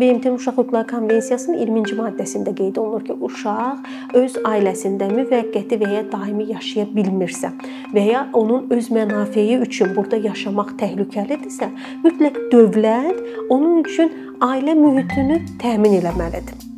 [0.00, 6.00] BMT Uşaq Hüquqları Konvensiyasının 20-ci maddəsində qeyd olunur ki, uşaq öz ailəsində müvəqqəti və ya
[6.14, 7.52] daimi yaşaya bilmirsə
[7.92, 11.68] və ya onun öz mənafeyi üçün burada yaşamaq təhlükəlidirsə,
[12.06, 16.69] mütləq dövlət onun üçün ailə mühitini təmin etməlidir.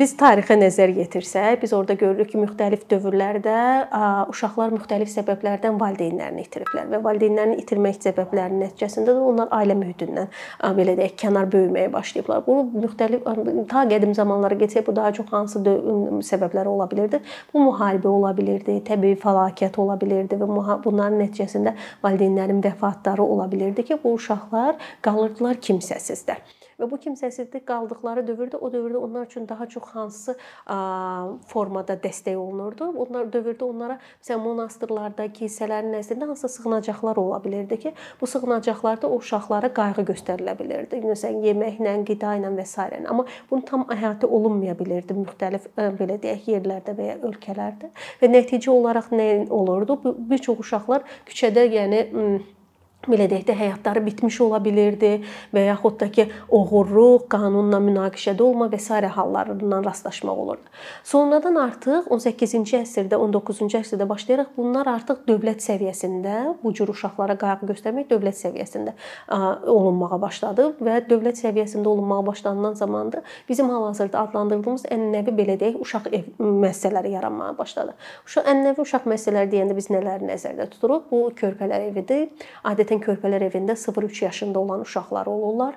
[0.00, 3.56] Biz tarixə nəzər yetirsək, biz orada görürük ki, müxtəlif dövrlərdə
[4.32, 10.30] uşaqlar müxtəlif səbəblərdən valideynlərini itiriblər və valideynlərini itirmək səbəblərinin nəticəsində də onlar ailə mühitindən
[10.78, 12.40] belə deyək, kənar böyüməyə başlayıblar.
[12.46, 12.56] Bu
[12.86, 13.28] müxtəlif
[13.68, 15.60] ta qədim zamanlara getsək, bu daha çox hansı
[16.30, 17.20] səbəblər ola bilirdi?
[17.52, 20.48] Bu müharibə ola bilirdi, təbii fəlakət ola bilirdi və
[20.86, 26.40] bunların nəticəsində valideynlərin vəfatları ola bilirdi ki, bu uşaqlar qalırdılar kimsəsizdə.
[26.80, 30.36] Və bu kimsəsizlik qaldıqları dövrdə o dövrdə onlar üçün daha çox hansı
[31.52, 32.88] formada dəstək olunurdu?
[33.04, 39.18] Onlar dövrdə onlara məsələn monastırlarda, kilsələrin nəzdində hansı sığınacaqlar ola bilirdi ki, bu sığınacaqlarda o
[39.20, 41.02] uşaqlara qayğı göstərilə bilirdi.
[41.04, 42.88] Məsələn, yeməklə, qida ilə və s.
[43.10, 47.90] Amma bunu tam əhatə olunmaya bilirdi müxtəlif belə deyək yerlərdə və ya ölkələrdə.
[48.22, 49.98] Və nəticə olaraq nə olurdu?
[50.30, 52.06] Bir çox uşaqlar küçədə, yəni
[53.08, 55.22] belə deyək də həyatları bitmiş ola bilirdi
[55.54, 59.00] və yaxud da ki, oğurluq, qanunla münaqişədə olma və s.
[59.16, 60.68] hallarından rastlaşmaq olurdu.
[61.04, 67.70] Sonradan artıq 18-ci əsrdə, 19-cu əsrdə başlayaraq bunlar artıq dövlət səviyyəsində bu cür uşaqlara qayğı
[67.70, 68.94] göstərmək dövlət səviyyəsində
[69.70, 76.10] olunmağa başladı və dövlət səviyyəsində olunmağa başlanılan zamanda bizim hal-hazırda adlandırdığımız ənənəvi belə deyək, uşaq
[76.12, 77.96] ev müəssisələri yaranmağa başladı.
[78.28, 81.08] Uşaq ənənəvi uşaq müəssisələri deyəndə biz nələri nəzərdə tuturuq?
[81.10, 82.28] Bu körpələr evidir.
[82.90, 85.76] Adətən körpələr evində 0-3 yaşında olan uşaqlar olurlar.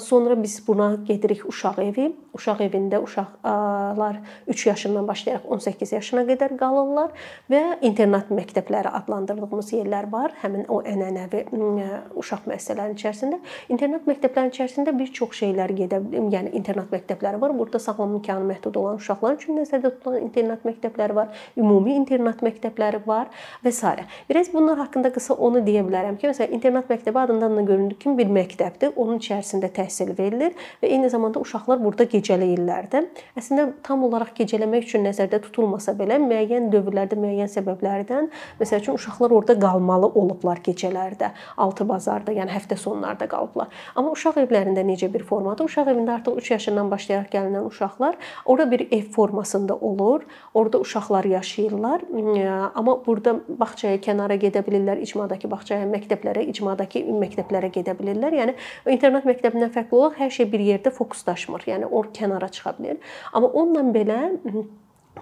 [0.00, 2.16] Sonra biz buna gedirik uşaq evi.
[2.32, 7.10] Uşaq evində uşaqlar 3 yaşından başlayaraq 18 yaşına qədər qalırlar
[7.50, 10.32] və internat məktəbləri adlandırdığımız yerlər var.
[10.40, 11.42] Həmin o ənənəvi
[12.16, 16.00] uşaq müəssisələrinin içərisində internat məktəblərinin içərisində bir çox şeylər gedə,
[16.32, 17.52] yəni internat məktəbləri var.
[17.58, 23.04] Burada sağlam imkanı məhdud olan uşaqlar üçün nəzərdə tutulan internat məktəbləri var, ümumi internat məktəbləri
[23.04, 23.28] var
[23.64, 23.96] və s.
[24.30, 28.18] Biraz bunlar haqqında qısa onu deyə bilərəm ki, məsələn internat məktəbi adından da göründüyü kimi
[28.18, 28.92] bir məktəbdir.
[28.96, 33.02] Onun içərisində təhsil verilir və eyni zamanda uşaqlar burada gecələyirlər də.
[33.38, 39.34] Əslində tam olaraq gecələmək üçün nəzərdə tutulmasa belə müəyyən dövrlərdə müəyyən səbəblərdən məsəl üçün uşaqlar
[39.34, 43.72] orada qalmalı olublar gecələrdə, altı bazarda, yəni həftə sonlarda qalıblar.
[43.96, 45.66] Amma uşaq evlərində necə bir formadır?
[45.66, 50.22] Uşaq evində artıq 3 yaşından başlayaraq gəlinən uşaqlar ora bir ev formasında olur.
[50.54, 52.06] Orada uşaqlar yaşayırlar.
[52.74, 58.36] Amma burada bağçaya kənara gedə bilirlər, icmadakı bağçaya, məktəblərə, icmadakı məktəblərə gedə bilirlər.
[58.40, 58.56] Yəni
[58.94, 61.64] internat məktəbindən fərqli olaraq hər şey bir yerdə fokuslaşmır.
[61.70, 63.00] Yəni o kənara çıxa bilər.
[63.32, 64.20] Amma onunla belə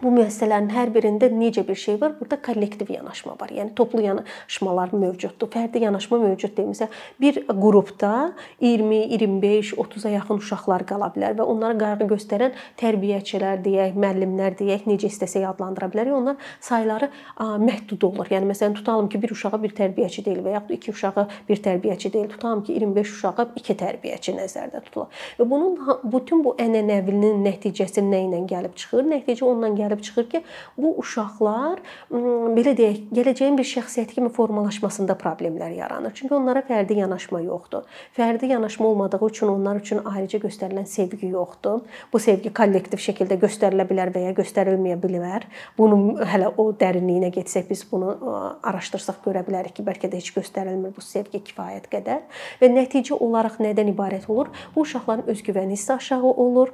[0.03, 2.15] bu müəssisələrin hər birində necə bir şey var?
[2.21, 3.53] Burada kollektiv yanaşma var.
[3.55, 5.51] Yəni toplu yanaşmalar mövcuddur.
[5.53, 6.71] Fərdi yanaşma mövcud deyil.
[6.73, 8.13] Məsələn, bir qrupda
[8.61, 14.87] 20, 25, 30-a yaxın uşaqlar qala bilər və onlara qayğı göstərən tərbiyəçilər deyək, müəllimlər deyək,
[14.91, 16.15] necə istəsək adlandıra bilərik.
[16.17, 18.31] Onlar sayları məhdud olur.
[18.31, 22.13] Yəni məsələn, tutalım ki, bir uşağa bir tərbiyəçi deyil və yaxud iki uşağa bir tərbiyəçi
[22.13, 22.29] deyil.
[22.35, 25.25] Tutalım ki, 25 uşağa iki tərbiyəçi nəzərdə tutulur.
[25.39, 29.07] Və bunun bütün bu ənənəvinin nəticəsi nə ilə gəlib çıxır?
[29.13, 30.43] Nəticə ondan gəlir gəlib çıxır ki,
[30.79, 31.81] bu uşaqlar
[32.11, 36.13] belə deyək, gələcəyin bir şəxsiyyəti kimi formalaşmasında problemlər yaranır.
[36.15, 37.87] Çünki onlara fərdi yanaşma yoxdur.
[38.17, 41.81] Fərdi yanaşma olmadığı üçün onlar üçün ayrıca göstərilən sevgi yoxdur.
[42.13, 45.47] Bu sevgi kollektiv şəkildə göstərilə bilər və ya göstərilməyə bilər.
[45.79, 48.17] Bunu hələ o dərinliyinə getsək biz bunu
[48.63, 52.25] araşdırsaq görə bilərik ki, bəlkə də heç göstərilmir bu sevgi kifayət qədər.
[52.61, 54.51] Və nəticə olaraq nədən ibarət olur?
[54.75, 56.73] Bu uşaqların özgüvəni hissi aşağı olur.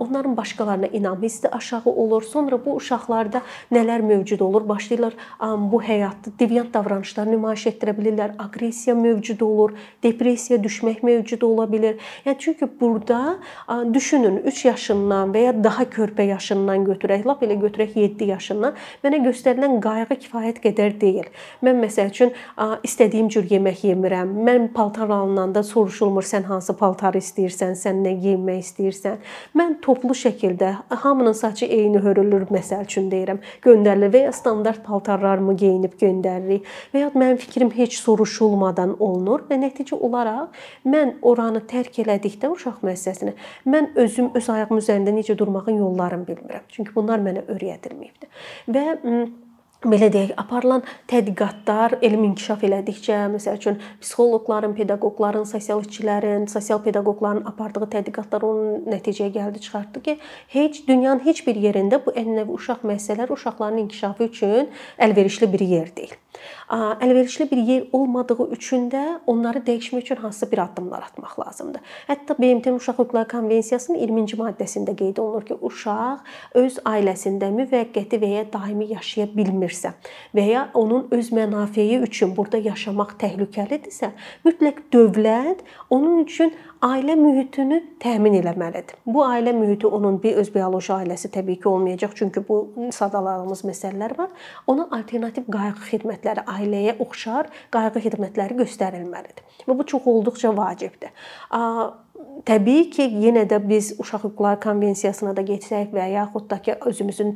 [0.00, 2.23] Onların başqalarına inam hissi aşağı olur.
[2.24, 3.42] Sonra bu uşaqlarda
[3.72, 4.68] nələr mövcud olur?
[4.68, 5.14] Başlayırlar
[5.72, 8.34] bu həyatda deviant davranışlar nümayiş etdirə bilirlər.
[8.38, 11.98] Aqressiya mövcud olur, depressiya düşmək mövcud ola bilər.
[12.24, 13.36] Yəni çünki burada
[13.92, 18.74] düşünün 3 yaşından və ya daha körpə yaşından götürək, lap elə götürək 7 yaşından
[19.04, 21.28] mənə göstərilən qayğı kifayət qədər deyil.
[21.62, 22.32] Mən məsəl üçün
[22.84, 24.32] istədiyim cür yemək yemirəm.
[24.46, 29.20] Mən paltar alınanda soruşulmur sən hansı paltarı istəyirsən, sən nə geyinmək istəyirsən.
[29.54, 34.84] Mən toplu şəkildə hamının saçı eyni hörmət görülür, məsəl üçün deyirəm, göndərilir və ya standart
[34.86, 40.54] paltarlarımı geyinib göndəririk və ya mənim fikrim heç soruşulmadan olunur və nəticə olaraq
[40.88, 43.34] mən oranı tərk elədikdə uşaq müəssisəsini
[43.68, 46.68] mən özüm öz ayağım üzərində necə durmağın yollarını bilmirəm.
[46.68, 48.30] Çünki bunlar mənə öyrədilməyibdi.
[48.74, 48.86] Və
[49.92, 57.44] belə deyək, aparılan tədqiqatlar elm inkişaf elədikcə, məsəl üçün psixoloqların, pedaqoqların, sosial işçilərin, sosial pedaqoqların
[57.52, 60.18] apardığı tədqiqatlar onun nəticəyə gəldi, çıxartdı ki,
[60.56, 65.96] heç dünyanın heç bir yerində bu ənənəvi uşaq məsələləri uşaqların inkişafı üçün əlverişli bir yer
[65.96, 66.20] deyil.
[66.70, 71.80] Əlverişli bir yer olmadığı üçün də onları dəyişmək üçün hansısa bir addımlar atmaq lazımdır.
[72.08, 76.24] Hətta BMT Uşaq Hüquqları Konvensiyasının 20-ci maddəsində qeyd olunur ki, uşaq
[76.60, 79.94] öz ailəsində müvəqqəti və ya daimi yaşaya bilmirsə
[80.34, 84.10] və ya onun öz mənafeyi üçün burada yaşamaq təhlükəlidirsə,
[84.44, 86.54] mütləq dövlət onun üçün
[86.84, 88.96] ailə mühitini təmin etməlidir.
[89.06, 94.18] Bu ailə mühiti onun bir öz bioloji ailəsi təbii ki olmayacaq, çünki bu sadaladığımız məsələlər
[94.18, 94.28] var.
[94.66, 99.44] Ona alternativ qayğı xidmətləri, ailəyə oxşar qayğı xidmətləri göstərilməlidir.
[99.68, 101.12] Və bu çox olduqca vacibdir.
[102.44, 107.30] Təbii ki, yenə də biz Uşaq Hüquqları Konvensiyasına da getsək və yaxud da ki, özümüzün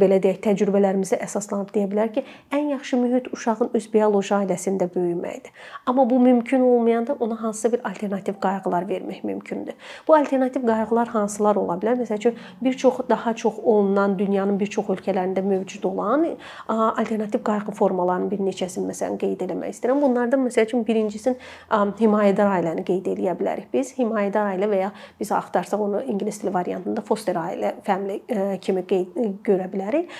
[0.00, 5.52] belə deyək, təcrübələrimizə əsaslanıb deyə bilər ki, ən yaxşı mühit uşağın öz bioloji ailəsində böyüməkdir.
[5.86, 9.74] Amma bu mümkün olmayanda ona hansısa bir alternativ qayğılar vermək mümkündür.
[10.08, 12.02] Bu alternativ qayğılar hansılar ola bilər?
[12.02, 16.26] Məsələn üçün bir çox daha çox olunan dünyanın bir çox ölkələrində mövcud olan
[16.68, 20.02] alternativ qayğı formalarının bir neçəsini məsələn qeyd etmək istəyirəm.
[20.02, 21.36] Bunlardan məsəl üçün birincisi
[22.00, 26.52] himayədar ailəni qeyd edə bilərik biz himayədar ailə və ya biz axtarsaq onu ingilis dili
[26.54, 30.12] variantında foster ailə, family e, kimi qeyd e, görə bilərik.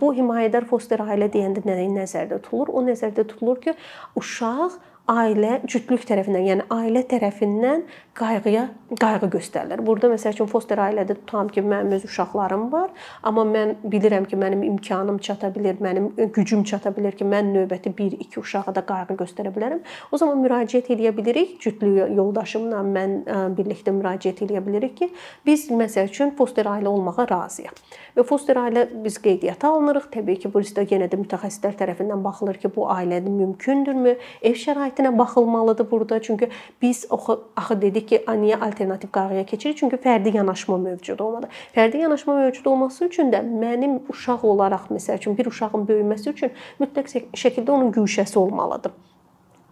[0.00, 2.72] Bu himayədar foster ailə deyəndə nə nəzərdə tutulur?
[2.76, 3.76] O nəzərdə tutulur ki,
[4.18, 4.78] uşaq
[5.10, 7.82] ailə cütlük tərəfindən, yəni ailə tərəfindən
[8.14, 8.62] qayğıya
[9.00, 9.80] qayğı göstərilir.
[9.84, 12.92] Burada məsəl üçün foster ailədə tutam ki, mənim öz uşaqlarım var,
[13.26, 17.92] amma mən bilirəm ki, mənim imkanım çata bilər, mənim gücüm çata bilər ki, mən növbəti
[17.98, 19.80] 1-2 uşağa da qayğı göstərə bilərəm.
[20.12, 23.18] O zaman müraciət edə bilərik, cütlük yoldaşımla mən
[23.58, 25.10] birlikdə müraciət edə bilərik ki,
[25.46, 27.74] biz məsəl üçün foster ailə olmağa razıyıq.
[28.16, 30.10] Və foster ailə biz qeydiyyata alınırıq.
[30.12, 34.18] Təbii ki, bu istə yenə də mütəxəssislər tərəfindən baxılır ki, bu ailənin mümkündürmü?
[34.44, 34.58] Ev
[34.92, 36.22] şəraitinə baxılmalıdır burada.
[36.22, 36.48] Çünki
[36.82, 39.76] biz axı dedik ki, niyə alternativ qayğıya keçirik?
[39.78, 41.48] Çünki fərdi yanaşma mövcud olmadı.
[41.74, 46.50] Fərdi yanaşma mövcud olması üçün də mənim uşaq olaraq məsəl üçün bir uşağın böyüməsi üçün
[46.80, 48.92] mütləq şəkildə onun güşəsi olmalıdır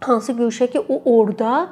[0.01, 1.69] hansı güşə ki, o orada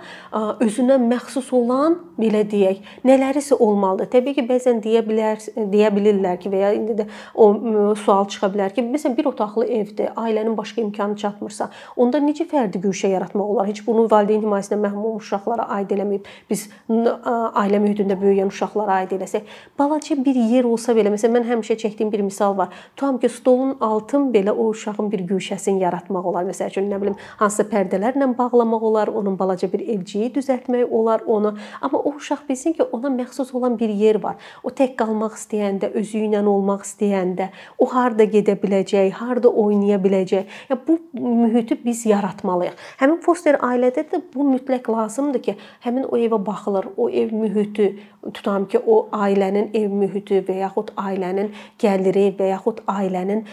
[0.62, 4.10] özünə məxsus olan, belə deyək, nələrisə olmalıdır.
[4.14, 7.50] Təbii ki, bəzən deyə bilər, deyə bilirlər ki, və ya indi də o
[7.98, 12.82] sual çıxa bilər ki, məsələn, bir otaqlı evdir, ailənin başqa imkanı çatmırsa, onda necə fərdi
[12.84, 13.70] güşə yaratmaq olar?
[13.72, 19.16] Heç bunu valideyn himayəsinə məhrum olmuş uşaqlara aid eləməyib, biz ailə mühitində böyüyən uşaqlara aid
[19.18, 19.48] eləsək,
[19.80, 22.70] balaca bir yer olsa belə, məsələn, mən həmişə çəkdiyim bir misal var.
[22.96, 26.46] Tutam ki, stolun altın belə o uşağın bir güşəsini yaratmaq olar.
[26.50, 31.22] Məsəl üçün, nə bilim, hansısa pərdələr iplərlə bağlamaq olar, onun balaca bir evciyi düzəltmək olar
[31.26, 31.56] onu.
[31.82, 34.36] Amma o uşaq bilsin ki, ona məxsus olan bir yer var.
[34.64, 40.46] O tək qalmaq istəyəndə, özü ilə olmaq istəyəndə, o harda gedə biləcək, harda oynaya biləcək.
[40.70, 42.76] Ya bu mühiti biz yaratmalıyıq.
[43.00, 48.00] Həmin foster ailədə də bu mütləq lazımdır ki, həmin o evə baxılır, o ev mühiti,
[48.34, 53.46] tutam ki, o ailənin ev mühiti və yaxud ailənin gəliri və yaxud ailənin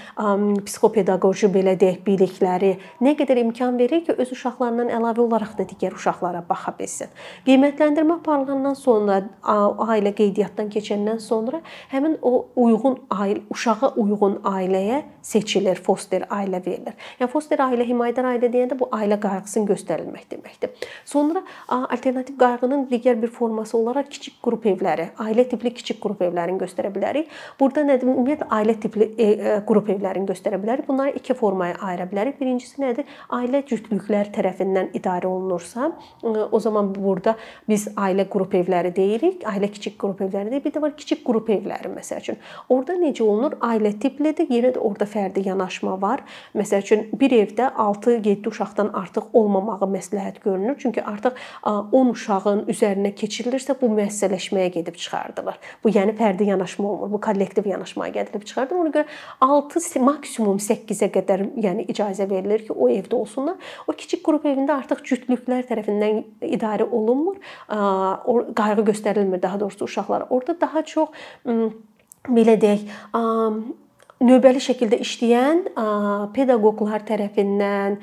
[0.66, 5.64] psixopedaqoji belə deyək bilikləri nə qədər imkan verir ki, öz uşaq uşaqlarından əlavə olaraq da
[5.68, 7.08] digər uşaqlara baxa bilsin.
[7.46, 11.60] Qiymətləndirmə aparılandan sonra ailə qeydiyyatdan keçəndən sonra
[11.92, 16.94] həmin o uyğun ailə uşağa uyğun ailəyə seçilir, foster ailə verilir.
[17.20, 20.70] Yəni foster ailə, himayədar ailə deyəndə bu ailə qayğısının göstərilmək deməkdir.
[21.04, 26.60] Sonra alternativ qayğının digər bir forması olaraq kiçik qrup evləri, ailə tipli kiçik qrup evlərini
[26.62, 27.30] göstərə bilərik.
[27.60, 28.06] Burada nədir?
[28.06, 30.86] Ümumiyyətlə ailə tipli e, e, qrup evlərini göstərə bilərik.
[30.88, 32.38] Bunları iki formaya ayıra bilərik.
[32.40, 33.08] Birincisi nədir?
[33.34, 35.90] Ailə cütlüklər tərəfindən tərəfindən idarə olunursa,
[36.24, 37.36] o zaman burada
[37.68, 40.64] biz ailə qrup evləri deyirik, ailə kiçik qrup evləri deyirik.
[40.66, 42.38] Bir də var kiçik qrup evləri məsəl üçün.
[42.72, 43.56] Orda necə olunur?
[43.64, 44.48] Ailə tiplidir.
[44.50, 46.22] Yenə də orada fərdi yanaşma var.
[46.56, 50.76] Məsəl üçün bir evdə 6-7 uşaqdan artıq olmamağı məsləhət görünür.
[50.78, 55.58] Çünki artıq 10 uşağın üzərinə keçirilirsə bu müəssisələşməyə gedib çıxardılır.
[55.84, 57.12] Bu yəni fərdi yanaşma olmur.
[57.12, 58.76] Bu kollektiv yanaşmaya gedilib çıxardır.
[58.76, 59.06] Ona görə
[59.40, 63.56] 6 maksimum 8-ə qədər yəni icazə verilir ki, o evdə olsunlar.
[63.86, 67.40] O kiçik qrup qrup evində artıq cütlüklər tərəfindən idarə olunmur.
[68.60, 70.28] Qayğı göstərilmir daha doğrusu uşaqlara.
[70.30, 71.08] Orda daha çox
[72.28, 72.86] belə deyək,
[74.24, 75.58] növbəli şəkildə işləyən
[76.32, 77.98] pedaqoqlar tərəfindən,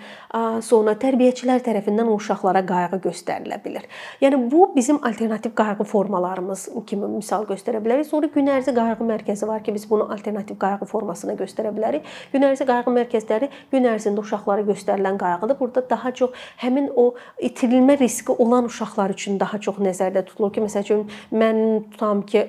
[0.61, 3.87] sonra tərbiyəçilər tərəfindən o uşaqlara qayğı göstərilə bilər.
[4.21, 8.05] Yəni bu bizim alternativ qayğı formalarımız kimi misal göstərə bilərik.
[8.05, 12.05] Sonra gün ərzə qayğı mərkəzi var ki, biz bunu alternativ qayğı formasına göstərə bilərik.
[12.33, 15.59] Gün ərzə qayğı mərkəzləri gün ərzində uşaqlara göstərilən qayğıdır.
[15.59, 20.61] Burada daha çox həmin o itirilmə riski olan uşaqlar üçün daha çox nəzərdə tutulur ki,
[20.67, 21.03] məsəl üçün
[21.33, 22.45] mən tutam ki,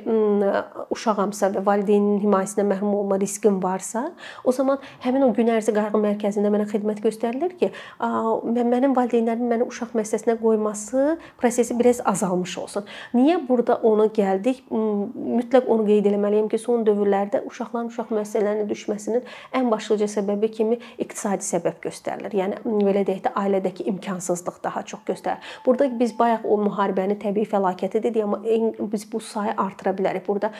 [0.92, 4.13] uşağamsa və valideynin himayəsinə məhrum olma riskim mərkəzim varsa,
[4.45, 7.71] o zaman həmin o gün ərzi qayğı mərkəzində mənə xidmət göstərilir ki,
[8.01, 12.85] mənim valideynlərimin məni uşaq müəssisəsinə qoyması prosesi biraz azalmış olsun.
[13.15, 14.65] Niyə burada onu gəldik?
[14.71, 19.23] Mütləq onu qeyd etməliyəm ki, son dövrlərdə uşaqların uşaq müəssisələrinə düşməsinin
[19.55, 22.35] ən başlıca səbəbi kimi iqtisadi səbəb göstərilir.
[22.35, 25.41] Yəni belə deyək də ailədəki imkansızlıq daha çox göstərir.
[25.67, 28.41] Burada biz bayaq o müharibəni təbii fəlakəti dedik, amma
[28.93, 30.27] biz bu sayı artıra bilərik.
[30.27, 30.53] Burada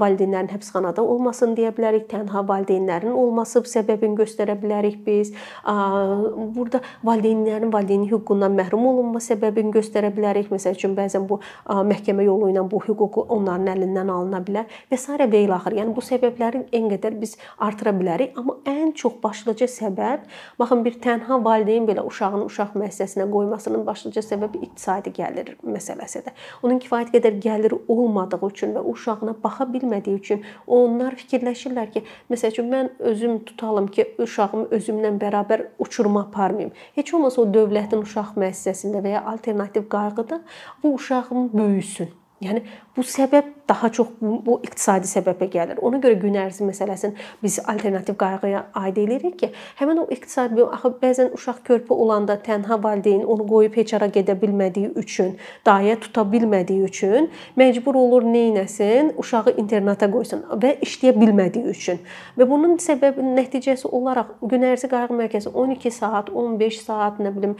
[0.00, 5.32] valideynlərin həbsxanada olmasını deyə bilərik, tənha valideynlərin olması səbəbini göstərə bilərik biz.
[5.64, 10.50] Burada valideynlərin valideynlik hüququndan məhrum olunma səbəbini göstərə bilərik.
[10.54, 15.10] Məsəl üçün bəzən bu məhkəmə yolu ilə bu hüquq onların əlindən alına bilər və s.
[15.20, 15.76] və ilaxır.
[15.80, 20.26] Yəni bu səbəbləri en qədər biz artıra bilərik, amma ən çox başlıca səbəb
[20.58, 26.34] baxın bir tənha valideyn belə uşağını uşaq müəssisəsinə qoymasının başlıca səbəbi iqtisadi gəlir məsələsidir.
[26.62, 32.54] Onun kifayət qədər gəliri olmadığı üçün və uşağına baxa bilmədiyi üçün onlar fikirləşirlər ki, məsəl
[32.54, 36.72] üçün mən özüm tutalım ki, uşağımı özümlə bərabər uçuruma aparmayım.
[36.98, 40.40] Heç olmasa o dövlətin uşaq müəssisəsində və ya alternativ qayğıda
[40.82, 42.10] bu uşağım böyüsün.
[42.40, 42.62] Yəni
[43.00, 45.78] bu səbəb daha çox bu iqtisadi səbəbə gəlir.
[45.86, 50.90] Ona görə gün ərzi məsələsini biz alternativ qayğıya aid edirik ki, həmin o iqtisadi axı
[51.00, 56.26] bəzən uşaq körpə olanda tənha valideyn onu qoyub heç hara gedə bilmədiyi üçün, dayə tuta
[56.32, 57.30] bilmədiyi üçün
[57.60, 59.14] məcbur olur neynəsin?
[59.22, 62.02] Uşağı internata qoysun və işləyə bilmədiyi üçün.
[62.36, 67.56] Və bunun səbəbi nəticəsi olaraq gün ərzi qayğı mərkəzi 12 saat, 15 saat, nə bilim,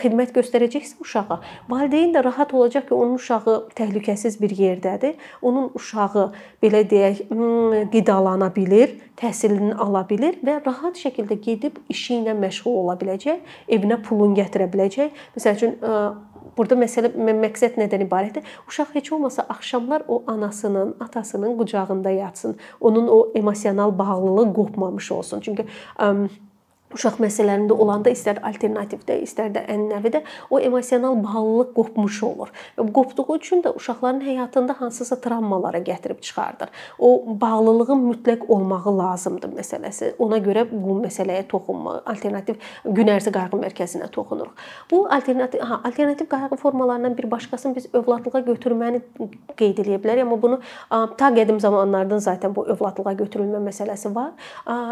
[0.00, 6.32] xidmət göstərəcəksə uşağa, valideyn də rahat olacaq ki, onun uşağı təhlükəsiz bir yerdədir onun uşağı
[6.62, 7.22] belə deyək,
[7.92, 14.00] qidalana bilir, təhsilini ala bilir və rahat şəkildə gedib işi ilə məşğul ola biləcək, evinə
[14.02, 15.14] pulun gətirə biləcək.
[15.36, 15.78] Məsəl üçün
[16.56, 18.42] Burada məsələ məqsəd nədən ibarətdir?
[18.68, 22.56] Uşaq heç olmasa axşamlar o anasının, atasının qucağında yatsın.
[22.80, 25.40] Onun o emosional bağlılığı qopmamış olsun.
[25.40, 25.66] Çünki
[26.94, 32.50] uşaq məsələlərində olanda istər alternativdə, istər də ənənəvidə o emosional bağlılıq qopmuş olur.
[32.78, 36.68] Və qopduğu üçün də uşaqların həyatında hansısa travmalara gətirib çıxardır.
[36.98, 40.14] O bağlılığın mütləq olmağı lazımdır məsələsi.
[40.18, 44.66] Ona görə bu məsələyə toxunma, alternativ gün ərzə qayğı mərkəzinə toxunuruq.
[44.90, 49.02] Bu alternativ ha, alternativ qayğı formalarından bir başqasını biz övladlığa götürməni
[49.56, 54.32] qeyd eləyə bilərik, amma bunu ta qədim zamanlardan zaten bu övladlığa götürülmə məsələsi var.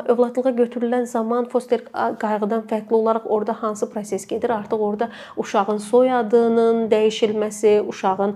[0.09, 4.51] Övladlığa götürülən zaman foster qayğıdan fərqli olaraq orada hansı proses gedir?
[4.51, 8.35] Artıq orada uşağın soyadının dəyişilməsi, uşağın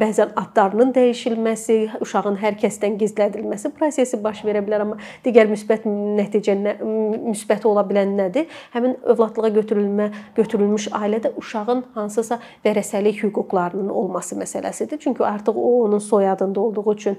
[0.00, 6.56] bəzən adlarının dəyişilməsi, uşağın hər kəsdən gizlədilməsi prosesi baş verə bilər, amma digər müsbət nəticə
[6.82, 8.46] müsbəti ola bilən nədir?
[8.74, 14.98] Həmin övladlığa götürülmə, götürülmüş ailədə uşağın hansısa vərəsəlik hüquqlarının olması məsələsidir.
[14.98, 17.18] Çünki artıq o onun soyadında olduğu üçün,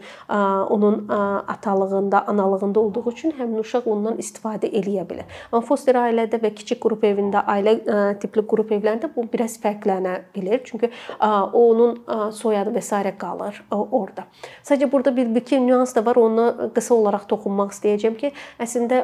[0.70, 1.08] onun
[1.48, 5.28] atalığında, analığında olduğu üçün həmin uşaq ondan istifadə eləyə bilər.
[5.52, 7.76] Amma foster ailədə və kiçik qrup evində, ailə
[8.22, 10.62] tipli qrup evlərində bu biraz fərqlənə bilər.
[10.68, 11.98] Çünki onun
[12.38, 12.94] soyadı və s.
[13.18, 14.28] qalır orada.
[14.62, 16.22] Sadəcə burada bir iki nüans da var.
[16.22, 19.04] Ona qısa olaraq toxunmaq istəyəcəm ki, əslində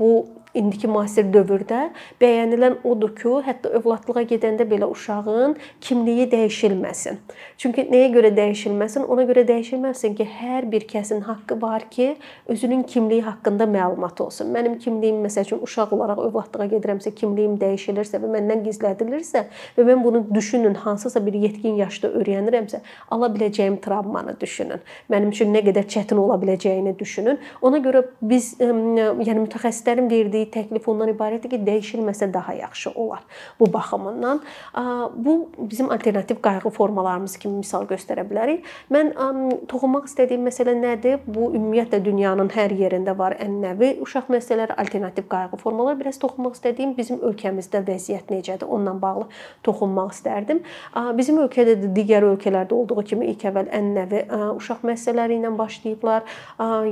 [0.00, 0.10] bu
[0.58, 7.18] indiki müasir dövrdə bəyənilən odur ki, hətta övladlığa gedəndə belə uşağın kimliyi dəyişilməsin.
[7.58, 9.06] Çünki nəyə görə dəyişilməsin?
[9.12, 12.16] Ona görə dəyişilməsin ki, hər bir kəsin haqqı var ki,
[12.52, 14.52] özünün kimliyi haqqında məlumat olsun.
[14.54, 19.44] Mənim kimliyim məsəl üçün uşaq olaraq övladlığa gedirəmsə, kimliyim dəyişilirsə və məndən gizlədilirsə
[19.78, 24.84] və mən bunu düşünün, hansısa bir yetkin yaşda öyrənirəmsə, ala biləcəyim travmanı düşünün.
[25.12, 27.38] Mənim üçün nə qədər çətin ola biləcəyini düşünün.
[27.62, 33.22] Ona görə biz yəni mütəxəssislərin verdiyi verdiyi təklif ondan ibarətdir ki, dəyişilməsə daha yaxşı olar.
[33.60, 34.40] Bu baxımından
[35.16, 38.64] bu bizim alternativ qayğı formalarımız kimi misal göstərə bilərik.
[38.90, 39.12] Mən
[39.68, 41.20] toxunmaq istədiyim məsələ nədir?
[41.26, 45.98] Bu ümumiyyətlə dünyanın hər yerində var ənənəvi uşaq məsələləri, alternativ qayğı formaları.
[46.00, 48.66] Biraz toxunmaq istədiyim bizim ölkəmizdə vəziyyət necədir?
[48.68, 49.26] Onunla bağlı
[49.62, 50.62] toxunmaq istərdim.
[51.16, 54.24] Bizim ölkədə də digər ölkələrdə olduğu kimi ilk əvvəl ənənəvi
[54.56, 56.26] uşaq məsələləri ilə başlayıblar.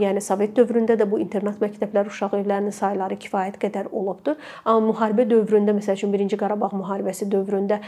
[0.00, 4.38] Yəni Sovet dövründə də bu internat məktəbləri, uşaq evlərinin sayları kifayət kifayət qədər olubdur.
[4.64, 7.80] Amma müharibə dövründə məsəl üçün 1-ci Qarabağ müharibəsi dövründə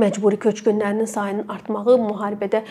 [0.00, 2.62] məcburi köçkünlərinin sayının artmağı, müharibədə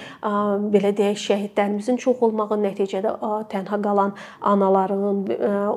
[0.73, 3.13] belə deyək, şəhidlərimizin çox olmağı, nəticədə
[3.51, 5.23] tənha qalan anaların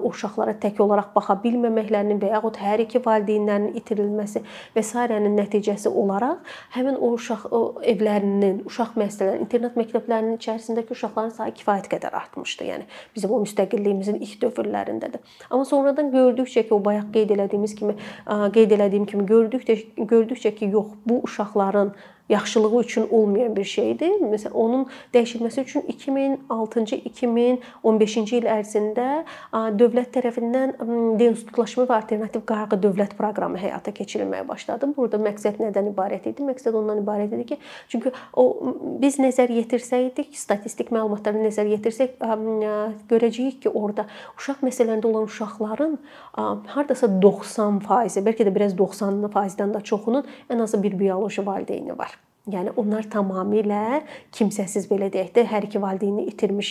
[0.07, 4.43] uşaqlara tək olaraq baxa bilməməklərinin və yaxud hər iki valideynlərinin itirilməsi
[4.77, 11.35] və s.nin nəticəsi olaraq həmin o uşaq o evlərinin, uşaq müəssisələrinin, internat məktəblərinin içərisindəki uşaqların
[11.37, 12.67] sayı kifayət qədər artmışdı.
[12.71, 15.23] Yəni bizim o müstəqilliyimizin ilk dövrlərində də.
[15.51, 20.71] Amma sonradan gördükcə ki, o bayaq qeyd elədiyimiz kimi, qeyd elədiyim kimi gördükcə gördükcə ki,
[20.75, 21.95] yox, bu uşaqların
[22.29, 24.11] yaxşılığı üçün olmayan bir şeydir.
[24.23, 29.07] Məsələn, onun dəyişilməsi üçün 2006-cı, 2015-ci il ərzində
[29.79, 30.75] dövlət tərəfindən
[31.21, 34.91] deinstitutlaşma və alternativ qayğı dövlət proqramı həyata keçirilməyə başladı.
[34.97, 36.43] Burada məqsəd nədən ibarət idi?
[36.47, 37.61] Məqsəd ondan ibarət idi ki,
[37.95, 42.19] çünki o biz nəzər yetirsəydik, statistik məlumatları nəzər yetirsək,
[43.11, 45.97] görəcəyik ki, orada uşaq məsələlərində olan uşaqların
[46.75, 52.16] hardasa 90%, bəlkə də biraz 90%-dən də çoxunun ən azı bir bioloji valideyni var.
[52.47, 56.69] Yəni onlar tamamilə kimsəsiz belə deyək də, hər iki valideyni itirmiş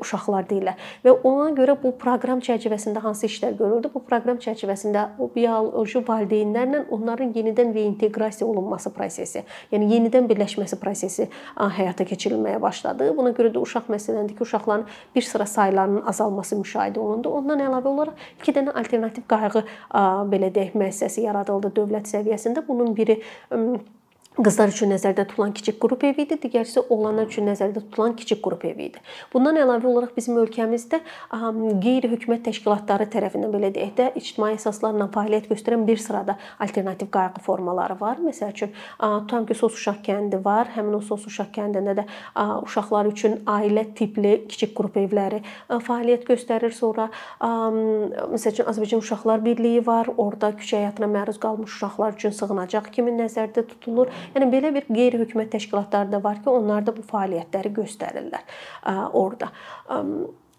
[0.00, 0.78] uşaqlar deyirlər.
[1.04, 3.90] Və ona görə bu proqram çərçivəsində hansı işlər görüldü?
[3.92, 11.28] Bu proqram çərçivəsində o bioloji valideynlərlə onların yenidən reinteqrasiya olunması prosesi, yəni yenidən birləşməsi prosesi
[11.52, 13.12] həyata keçirilməyə başladı.
[13.20, 17.36] Buna görə də uşaq məsələsindəki uşaqların bir sıra saylarının azalması müşahidə olundu.
[17.42, 19.66] Ondan əlavə olaraq iki dənə alternativ qayğı
[20.32, 22.64] belə deyək müəssisəsi yaradıldı dövlət səviyyəsində.
[22.64, 23.20] Bunun biri
[24.38, 28.38] qızlar üçün nəzərdə tutulan kiçik qrup evi idi, digəri isə oğlanlar üçün nəzərdə tutulan kiçik
[28.44, 29.00] qrup evi idi.
[29.32, 31.00] Bundan əlavə olaraq bizim ölkəmizdə
[31.82, 37.98] qeyri-hökumət təşkilatları tərəfindən belə deyək də ictimai əsaslarla fəaliyyət göstərən bir sırada alternativ qayğı formaları
[38.00, 38.22] var.
[38.22, 40.70] Məsəl üçün tutam ki, Sos uşaq kəndi var.
[40.76, 42.06] Həmin o Sos uşaq kəndində də
[42.64, 46.72] uşaqlar üçün ailə tipli kiçik qrup evləri fəaliyyət göstərir.
[46.72, 47.10] Sonra
[47.42, 50.08] məsəl üçün Azərbaycan Uşaqlar Birliyi var.
[50.16, 54.08] Orda küçə həyatına məruz qalmış uşaqlar üçün sığınacaq kimi nəzərdə tutulur.
[54.34, 58.60] Yəni belə bir qeyri-hökumət təşkilatları da var ki, onlar da bu fəaliyyətləri göstərirlər
[59.12, 59.50] orada.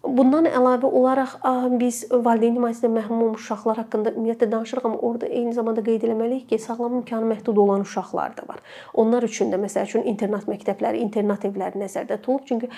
[0.02, 1.36] Bundan əlavə olaraq
[1.78, 6.48] biz valideyn himayəsindən məhrum olmuş uşaqlar haqqında ümumiyyətlə danışırıq, amma orada eyni zamanda qeyd etməliyik
[6.50, 8.58] ki, sağlam imkanı məhdud olan uşaqlar da var.
[8.98, 12.42] Onlar üçün də məsəl üçün internat məktəbləri, internat evləri nəzərdə tutulub.
[12.48, 12.68] Çünki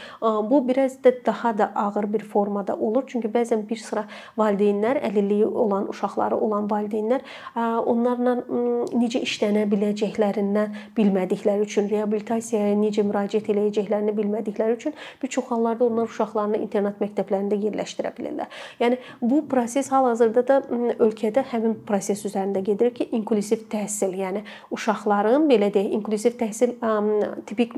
[0.51, 3.05] bu biraz da daha da ağır bir formada olur.
[3.07, 4.05] Çünki bəzən bir sıra
[4.37, 7.25] valideynlər, əlilliyi olan uşaqları olan valideynlər
[7.89, 8.37] onlarla
[8.93, 16.13] necə işlənə biləcəklərindən bilmədikləri üçün, reabilitasiyaya necə müraciət edəcəklərini bilmədikləri üçün bir çox hallarda onlar
[16.13, 18.51] uşaqlarını internat məktəblərində məktəblərində yerləşdirə bilirlər.
[18.81, 20.61] Yəni bu proses hal-hazırda da
[20.99, 24.45] ölkədə həmin proses üzərində gedir ki, inkluziv təhsil, yəni
[24.75, 26.75] uşaqların belə deyək, inkluziv təhsil
[27.47, 27.75] tipik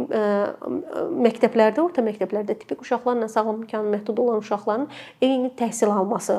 [1.26, 4.88] məktəblərdə, orta məktəblərdə tipik uşaqlarla sağlam imkanı məhdud olan uşaqların
[5.22, 6.38] eyni təhsil alması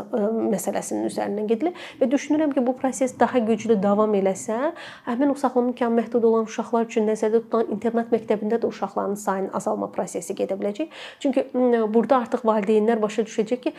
[0.53, 4.73] məsələsinin üzərindən gedilir və düşünürəm ki, bu proses daha güclü davam eləsə,
[5.07, 9.53] həmin o sağlam imkanı məhdud olan uşaqlar üçün nəzərdə tutulan internat məktəbində də uşaqların sayının
[9.57, 10.91] azalma prosesi gedə biləcək.
[11.23, 13.72] Çünki burada artıq valideyn valideynlər başa düşəcək ki,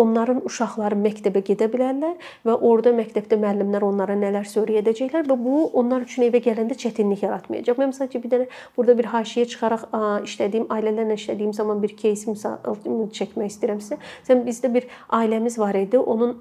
[0.00, 2.14] onların uşaqları məktəbə gedə bilərlər
[2.46, 7.78] və orada məktəbdə müəllimlər onlara nələr söyləyəcəklər və bu onlar üçün evə gələndə çətinlik yaratmayacaq.
[7.78, 9.86] Mən məsəl üçün bir dənə burada bir haşiyə çıxaraq
[10.28, 14.00] işlədiyim ailələrlə işlədiyim zaman bir кейs misal çəkmək istəyirəm sizə.
[14.26, 15.98] Sən bizdə bir ailəmiz var idi.
[15.98, 16.38] Onun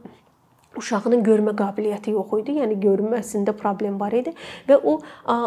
[0.79, 2.57] uşağının görmə qabiliyyəti yox idi.
[2.61, 4.33] Yəni görməsində problem var idi
[4.69, 4.99] və o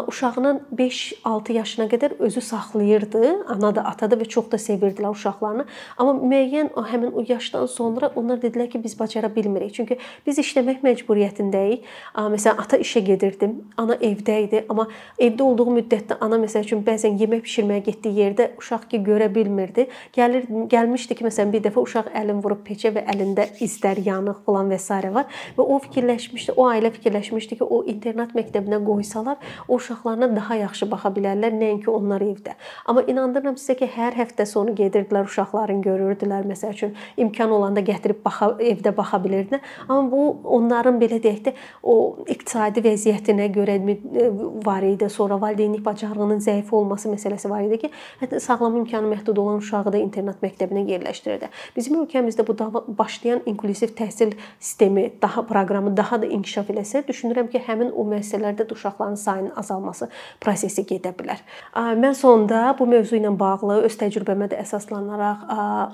[0.08, 3.22] uşağının 5-6 yaşına qədər özü saxlayırdı.
[3.48, 5.66] Ana da, ata da və çox da sevirdilər uşaqlarını.
[5.98, 9.74] Amma müəyyən o həmin o yaşdan sonra onlar dedilər ki, biz bacara bilmirik.
[9.74, 11.86] Çünki biz işləmək məcburiyyətindəyik.
[12.16, 17.18] Məsələn, ata işə gedirdi, ana evdə idi, amma evdə olduğu müddətdə ana məsəl üçün bəzən
[17.20, 19.88] yemək bişirməyə getdiyi yerdə uşaq ki görə bilmirdi.
[20.16, 24.70] Gəlir gəlmişdi ki, məsələn, bir dəfə uşaq əlin vurub peçə və əlində izlər, yanıq falan
[24.72, 24.90] və s.
[25.14, 30.30] var var və o fikirləşmişdi, o ailə fikirləşmişdi ki, o internat məktəbinə qoysalar, o uşaqlarına
[30.36, 32.56] daha yaxşı baxa bilərlər, nəinki onlar evdə.
[32.86, 38.22] Amma inandırıram sizə ki, hər həftə sonu gedirdilər, uşaqların görürdülər, məsəl üçün imkan olanda gətirib
[38.24, 39.62] baxa evdə baxa bilirdilər.
[39.88, 40.24] Amma bu
[40.58, 44.28] onların belə deyək də o iqtisadi vəziyyətinə görə e,
[44.66, 45.08] var idi.
[45.12, 49.92] Sonra valideynlik bacarığının zəif olması məsələsi var idi ki, hətta sağlam imkanı məhdud olan uşağı
[49.92, 51.50] da internat məktəbinə yerləşdirirdi.
[51.76, 52.56] Bizim ölkəmizdə bu
[52.98, 58.66] başlayan inkluziv təhsil sistemi daha proqramı daha da inkişaf eləsə, düşünürəm ki, həmin o müəssisələrdə
[58.68, 60.08] də uşaqların sayının azalması
[60.40, 61.42] prosesi gedə bilər.
[61.74, 65.44] Mən sonda bu mövzu ilə bağlı öz təcrübəmə də əsaslanaraq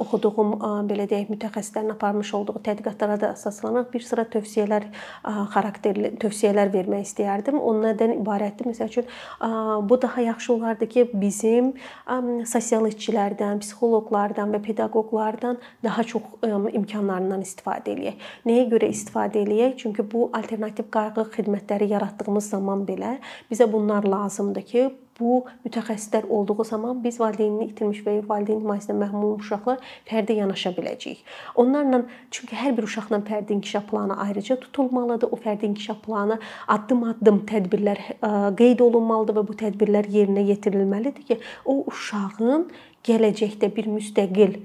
[0.04, 0.54] oxuduğum
[0.90, 4.88] belə deyək mütəxəssislərin aparmış olduğu tədqiqatlara da əsaslanaraq bir sıra tövsiyələr
[5.54, 7.57] xarakterli tövsiyələr vermək istəyərdim.
[7.59, 8.70] O nədən ibarətdir?
[8.72, 9.07] Məsəl üçün
[9.88, 11.72] bu daha yaxşı olardı ki, bizim
[12.46, 18.16] sosial işçilərdən, psixoloqlardan və pedaqoqlardan daha çox imkanlarından istifadə eləyək.
[18.48, 19.77] Nəyə görə istifadə istifadə eləyək.
[19.81, 23.18] Çünki bu alternativ qayğı xidmətləri yaratdığımız zaman belə
[23.51, 29.40] bizə bunlar lazımdır ki, bu mütəxəssislər olduğu zaman biz valideynini itirmiş və valideyn himayəsindən məhrum
[29.40, 31.25] uşaqlar fərdi yanaşa biləcəyik.
[31.59, 35.33] Onlarla çünki hər bir uşaqla fərdi inkişaf planı ayrıca tutulmalıdır.
[35.33, 38.05] O fərdi inkişaf planı addım-addım tədbirlər
[38.61, 42.68] qeyd olunmalıdır və bu tədbirlər yerinə yetirilməlidir ki, o uşağın
[43.09, 44.59] gələcəkdə bir müstəqil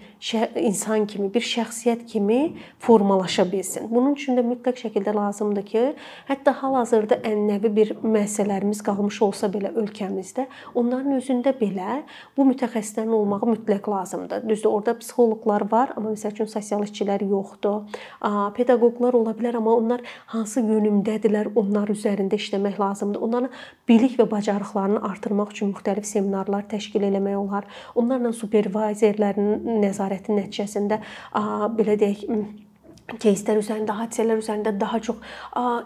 [0.60, 2.54] insan kimi, bir şəxsiyyət kimi
[2.84, 3.88] formalaşa bilsin.
[3.92, 5.84] Bunun üçün də mütləq şəkildə lazımdır ki,
[6.28, 12.02] hətta hal-hazırda ənənəvi bir müəssisələrimiz qalmış olsa belə ölkəmizdə, onların özündə belə
[12.38, 14.44] bu mütəxəssislərin olmağı mütləq lazımdır.
[14.50, 17.88] Düzdür, orada psixoloqlar var, amma məsəl üçün sosial işçilər yoxdur.
[18.58, 20.04] Pedaqoqlar ola bilər, amma onlar
[20.34, 23.22] hansı yönümdədirlər, onlar üzərində işləmək lazımdır.
[23.24, 23.50] Onların
[23.88, 27.68] bilik və bacarıqlarını artırmaq üçün müxtəlif seminarlar təşkil etmək olar.
[27.96, 31.00] Onlarla supervizorların nəzarəti nəticəsində
[31.78, 32.28] belə deyək
[33.09, 35.17] кейslər üzərində, hadisələr üzərində daha çox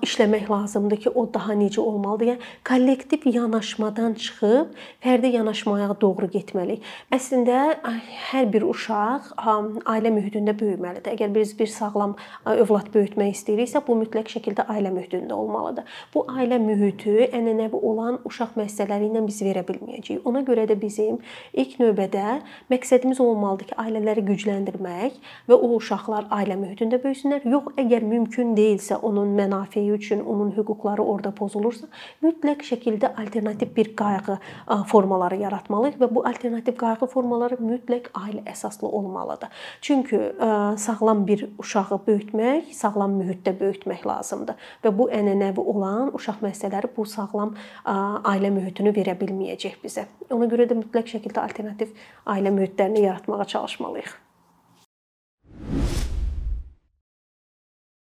[0.03, 2.33] işləmək lazımdır ki, o daha necə olmalıdır?
[2.33, 4.73] Yəni kollektiv yanaşmadan çıxıb
[5.05, 6.83] fərdi yanaşmaya doğru getməliyik.
[7.15, 7.61] Əslində
[8.33, 11.15] hər bir uşaq ailə mühitində böyüməlidir.
[11.15, 15.87] Əgər biz bir sağlam övlad böyütmək istəyiriksə, bu mütləq şəkildə ailə mühitində olmalıdır.
[16.17, 20.27] Bu ailə mühiti ənənəvi olan uşaq müəssisələri ilə biz verə bilməyəcəyik.
[20.27, 21.23] Ona görə də bizim
[21.55, 22.41] ilk növbədə
[22.75, 27.46] məqsədimiz olmalıdır ki, ailələri gücləndirmək və o uşaqlar ailə mühitində böyüsünlər.
[27.48, 31.88] Yox, əgər mümkün deyilsə, onun mənafeyi üçün onun hüquqları orada pozulursa,
[32.26, 34.38] mütləq şəkildə alternativ bir qayğı
[34.92, 39.50] formaları yaratmalıyıq və bu alternativ qayğı formaları mütləq ailə əsaslı olmalıdır.
[39.82, 40.20] Çünki
[40.84, 47.08] sağlam bir uşağı böyütmək, sağlam mühitdə böyütmək lazımdır və bu ənənəvi olan uşaq müəssisələri bu
[47.08, 47.56] sağlam
[47.88, 50.08] ailə mühitini verə bilməyəcək bizə.
[50.34, 51.94] Ona görə də mütləq şəkildə alternativ
[52.28, 54.27] ailə mühitlərini yaratmağa çalışmalıyıq.